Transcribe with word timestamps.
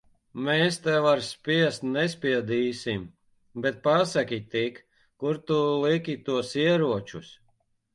Mēs 0.45 0.77
tev 0.85 1.07
ar 1.09 1.21
spiest 1.27 1.85
nespiedīsim. 1.89 3.05
Bet 3.67 3.79
pasaki 3.87 4.43
tik, 4.57 4.83
kur 5.23 5.45
tu 5.53 5.63
liki 5.89 6.21
tos 6.31 6.61
ieročus? 6.69 7.37